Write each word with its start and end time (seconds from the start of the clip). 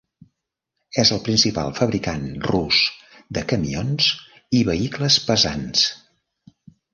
És 1.01 1.09
el 1.15 1.19
principal 1.27 1.75
fabricant 1.79 2.23
rus 2.51 2.79
de 3.39 3.45
camions 3.53 4.09
i 4.61 4.63
vehicles 4.71 5.19
pesants. 5.29 5.85